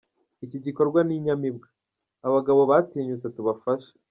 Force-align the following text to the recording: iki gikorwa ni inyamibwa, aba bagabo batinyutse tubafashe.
iki 0.45 0.57
gikorwa 0.65 0.99
ni 1.03 1.13
inyamibwa, 1.17 1.67
aba 2.25 2.31
bagabo 2.35 2.61
batinyutse 2.71 3.27
tubafashe. 3.35 3.91